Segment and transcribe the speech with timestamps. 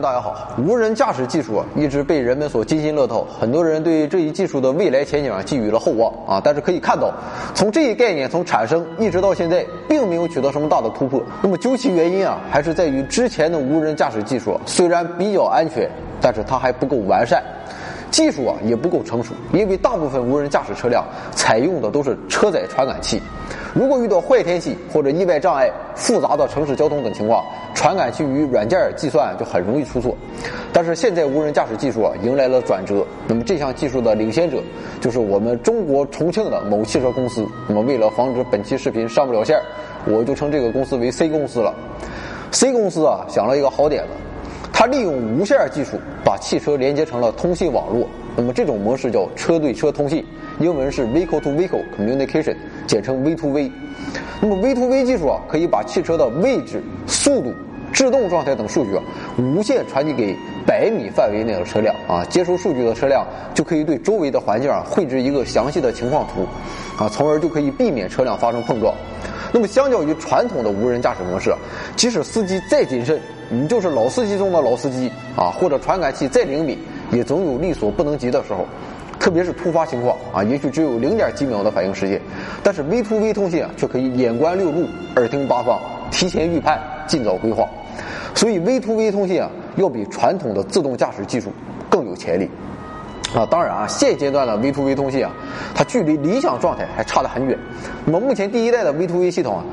[0.00, 0.48] 大家好。
[0.56, 6.40] 无人驾驶技术，一直被人们所津津乐道，很多人对这一技术的未来前景寄予了厚望啊。
[6.42, 7.12] 但是可以看到，
[7.54, 11.22] 从这一概念从产生一直到现在，并没有取得什么大的突破。
[11.42, 17.42] 那么究其原因啊，还是在于之前的无人驾驶技术虽然比较安全，但是它还不够完善，
[18.10, 19.34] 技术啊也不够成熟。
[19.52, 23.20] 因为大部分无人驾驶车辆采用的都是车载传感器。
[23.72, 30.16] 如果遇到坏天气或者意外障碍、复杂的城市交通等情况，传感器与软件计算就很容易出错。
[30.72, 34.60] 但是现在无人驾驶技术啊迎来了转折，那么这项技术的领先者
[35.00, 37.46] 就是我们中国重庆的某汽车公司。
[37.68, 39.60] 那么为了防止本期视频上不了线，
[40.04, 41.72] 我就称这个公司为 C 公司了。
[42.50, 44.08] C 公司啊想了一个好点子，
[44.72, 48.08] 它利用无线技术把汽车连接成了通信网络。
[48.36, 50.24] 那么这种模式叫车对车通信，
[50.60, 52.56] 英文是 Vehicle to Vehicle Communication。
[52.90, 53.70] 简称 V2V，
[54.40, 57.54] 那么 V2V 技术啊，可以把汽车的位置、速度、
[57.92, 59.02] 制动状态等数据啊，
[59.38, 63.24] 无线传递给百米范围内的车辆啊，接收数据的车辆
[63.54, 66.44] 就可以对周围的环境啊绘制一个详细的情况图，
[67.00, 68.92] 啊，从而就可以避免车辆发生碰撞。
[69.52, 71.54] 那么相较于传统的无人驾驶模式，
[71.94, 76.76] 即使司机再谨慎，你就是老司机中的老司机啊，或者传感器再灵敏，
[77.12, 78.66] 也总有力所不能及的时候。
[79.20, 82.18] 特别是突发情况啊，也许只有零点几秒的反应时间，
[82.62, 85.78] 但是 V to V 通信啊，却可以眼观六路，耳听八方，
[86.10, 87.68] 提前预判，尽早规划。
[88.34, 91.52] 所以 V to V 通信啊，要比传统的自动驾驶技术
[91.90, 92.50] 更有潜力。
[93.34, 95.30] 啊，当然啊，现阶段的 V to V 通信啊，
[95.74, 97.56] 它距离理想状态还差得很远。
[98.06, 99.64] 那么目前第一代的 V to V 系统啊。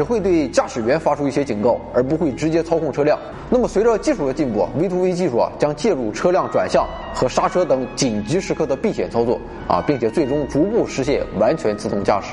[0.00, 3.18] 只会对驾驶员发出一些警告，而不会直接操控车辆。
[3.50, 12.28] 那么，随着技术的进步，V2V 技术啊将介入车辆转向和刹车等紧急时刻的避险操作啊，并且最终逐步实现完全自动驾驶。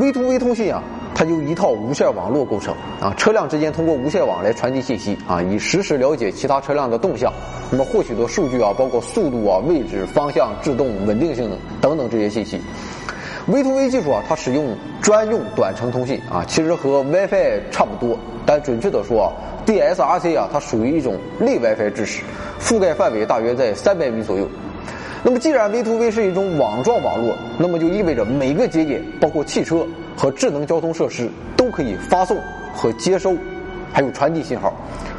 [0.00, 0.80] V2V 通信啊，
[1.16, 7.32] 它由一套无线网络构成啊，车辆之间通过无线网来传递信息啊，以实时了解其他车辆的动向。
[7.72, 12.60] 那么获取的数据啊，包括速度啊、位置、方向、制动、稳定性等等这些信息。
[13.48, 18.16] V2V 技术啊，它使用专用短程通信啊，其实和 WiFi 差不多，
[18.46, 19.32] 但准确的说啊
[19.66, 22.22] ，DSRC 啊，它属于一种类 WiFi 支持，
[22.60, 24.48] 覆盖范围大约在三百米左右。
[25.24, 29.84] 那么，既然 V2V 是一种网状网络，那么就意味着每个节点，包括汽车
[30.16, 32.36] 和智能交通设施，都可以发送
[32.72, 33.34] 和接收，
[33.92, 34.72] 还有传递信号。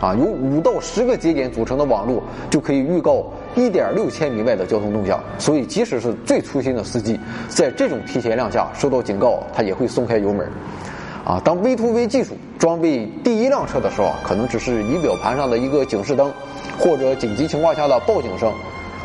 [0.00, 3.24] 啊，由五到十个节点组成的网络就可以预告。
[3.56, 7.18] 一点六千米外的交通动向，所以即使是最粗心的司机，
[7.48, 10.46] 在这种提前量下收到警告，他也会松开油门。
[11.24, 16.32] 啊，当 V2V 技术装备第一辆车的时候啊，可能只是仪表盘上的一个警示灯，
[16.78, 18.52] 或者紧急情况下的报警声。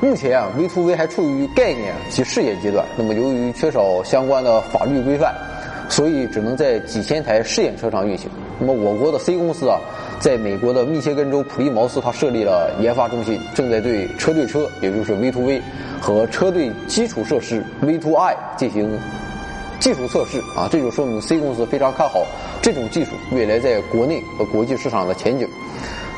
[0.00, 2.84] 目前啊，V2V 还处于概念及试验阶段。
[2.96, 5.32] 那么，由于缺少相关的法律规范，
[5.88, 8.28] 所以只能在几千台试验车上运行。
[8.58, 9.78] 那么，我国的 C 公司啊。
[10.22, 15.60] 在美国的密歇根州普利茅斯，它设立了研发中心，正在对车对车，也就是 V2V
[16.00, 18.96] 和车队基础设施 V2I 进行
[19.80, 22.24] 技术测试啊，这就说明 C 公司非常看好
[22.62, 25.48] 这种技术未来在国内和国际市场的前景。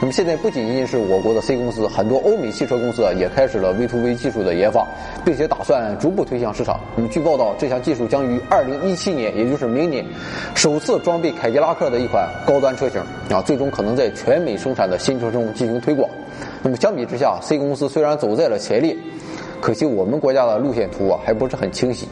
[0.00, 4.86] 那么现在不仅仅是我国的 C 公司，很多欧美汽车公司啊也开始了 V2V 技术的研发，
[5.24, 6.78] 并且打算逐步推向市场。
[6.94, 10.04] 那么据报道，这项技术将于2017年，也就是明年，
[10.54, 13.00] 首次装备凯迪拉克的一款高端车型
[13.30, 16.10] 啊，最终可能在全美生产的新车中进行推广。
[16.62, 18.94] 那么相比之下，C 公司虽然走在了前列，
[19.60, 22.06] 可惜我们国家的路线图啊还不是很清晰。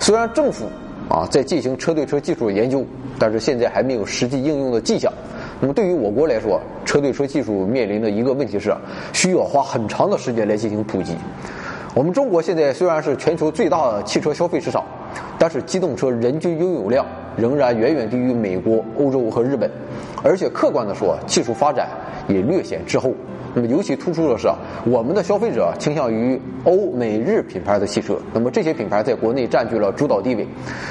[0.00, 0.66] 虽然政府
[1.08, 2.84] 啊在进行车对车技术研究，
[3.18, 5.10] 但是现在还没有实际应用的迹象。
[5.60, 8.74] 那么对于我国来说，车对车技术面临的一个问题是，
[9.12, 11.16] 需要花很长的时间来进行普及。
[11.94, 14.84] 我们中国现在虽然是全球最大的汽车消费市场，
[15.38, 17.04] 但是机动车人均拥有量
[17.38, 19.70] 仍然远远低于美国、欧洲和日本，
[20.22, 21.88] 而且客观的说，技术发展
[22.28, 23.12] 也略显滞后。
[23.54, 24.54] 那么尤其突出的是啊，
[24.84, 30.46] 我们的消费者倾向于欧美日品牌的汽车，那么这些品牌在国内占据了主导地位。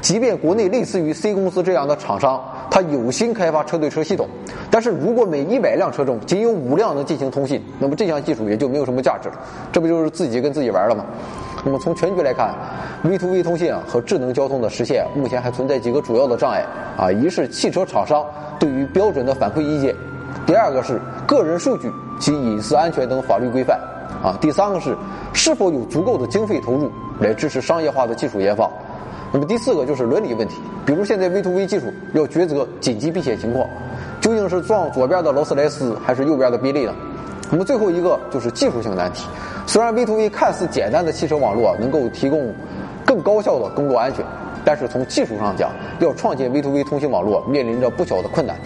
[0.00, 4.26] 即便国内类似于 C 公司这样的厂商，他有心开发车对车系统，
[4.70, 9.34] 但是如果每一百辆车中仅有五辆能进行通信，那么这项技术也就没有什么价值了。
[9.70, 11.04] 这不就是自己跟自己玩了吗？
[11.68, 12.54] 那么从全局来看
[13.04, 16.64] ，V2V 通信啊和智能交通的实现，目前还存在几个主要的障碍
[16.96, 18.24] 啊，一是汽车厂商
[18.58, 19.94] 对于标准的反馈意见，
[20.46, 21.92] 第二个是个人数据。
[22.18, 23.78] 及隐私安全等法律规范，
[24.20, 24.96] 啊，第三个是
[25.32, 28.68] 是否有足够的经费投入来支持商业化的技术研发，
[29.30, 33.64] 那么第四个就是伦理问题，比如现在 V2V 技术要抉择紧急避险情况，
[34.20, 36.92] 究竟是撞左边的劳斯莱斯还是右边的宾利呢？
[37.50, 39.26] 那么最后一个就是技术性难题，
[39.66, 42.54] 虽然 V2V 看似简单的汽车网络能够提供
[43.04, 44.24] 更高效的公路安全，
[44.64, 48.56] 但是从技术上讲，要创建 V2V 通信网络面临着不小的困难，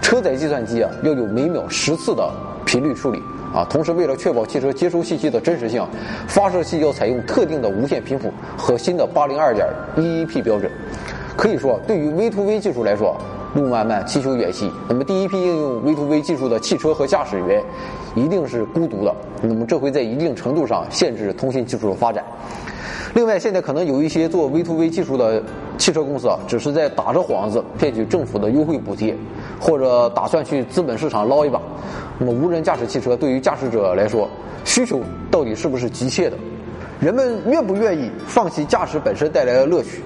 [0.00, 2.30] 车载计算机啊要有每秒十次的。
[2.66, 3.20] 频率处理
[3.52, 3.66] 啊。
[3.68, 5.84] 同时，为了确保汽车接收信息的真实性，
[6.28, 9.66] 发射器要采用特定的无线频谱和新的八零二点
[9.96, 10.70] 一一 P 标准。
[11.36, 13.16] 可以说，对于 vtv 技术来说，
[13.54, 14.70] 路漫漫其修远兮。
[14.88, 17.62] 那么，第一批应用 V to V 技术的汽车和驾驶员
[18.14, 19.14] 一定是孤独的。
[19.42, 22.24] 那么，这会在一定程度上限制通信技术的发展。
[23.14, 25.42] 另外，现在可能有一些做 V to V 技术的
[25.76, 29.16] 汽车公司啊，只是在打着幌子骗取政府的优惠补贴，
[29.60, 31.60] 或者打算去资本市场捞一把。
[32.18, 34.28] 那么，无人驾驶汽车对于驾驶者来说，
[34.64, 36.36] 需求到底是不是急切的？
[37.00, 40.02] 人们愿不愿意放弃驾驶本身带来的乐趣？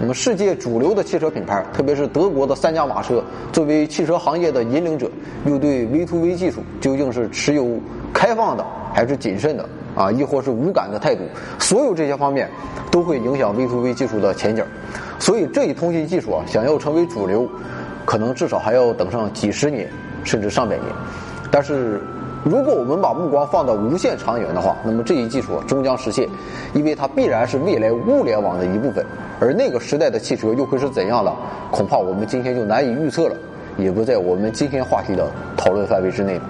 [0.00, 5.08] 那么，世界主流的汽车品牌，特别是德国的三驾马车，作为汽车行业的引领者，
[5.46, 7.78] 又对 vtv 技术究竟是持有
[8.12, 9.68] 开放的还是谨慎的？
[9.94, 11.22] 啊，亦或是无感的态度，
[11.60, 12.50] 所有这些方面
[12.90, 14.64] 都会影响 vtv 技术的前景。
[15.20, 17.48] 所以，这一通信技术啊，想要成为主流，
[18.04, 19.88] 可能至少还要等上几十年，
[20.24, 20.88] 甚至上百年。
[21.52, 22.00] 但是，
[22.42, 26.28] 如果我们把目光放到无限长远的话，那么这一技术终将实现，
[26.74, 29.06] 因为它必然是未来物联网的一部分。
[29.40, 31.32] 而那个时代的汽车又会是怎样的？
[31.70, 33.36] 恐怕我们今天就难以预测了，
[33.76, 36.42] 也不在我们今天话题的讨论范围之内了。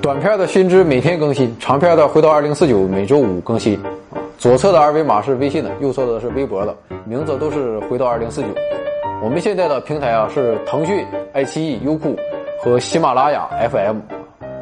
[0.00, 3.80] 短片的新知每天更新，长片的回到二零四九每周五更新。
[4.36, 6.74] 左侧的二维码是微信的，右侧的是微博的，
[7.04, 8.48] 名字都是回到二零四九。
[9.22, 12.16] 我们现在的平台啊是腾讯、爱奇艺、优酷
[12.60, 13.98] 和喜马拉雅 FM。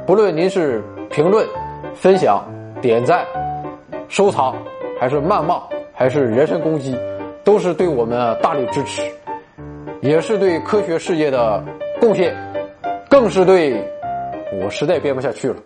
[0.06, 1.46] 不论您是评论、
[1.94, 2.44] 分享、
[2.82, 3.24] 点赞、
[4.08, 4.54] 收藏，
[5.00, 5.62] 还是谩骂，
[5.94, 6.94] 还是人身攻击，
[7.44, 9.02] 都是对我们大力支持，
[10.00, 11.64] 也是对科学事业的
[12.00, 12.36] 贡献，
[13.08, 13.82] 更是对。
[14.60, 15.56] 我实在编不下去了。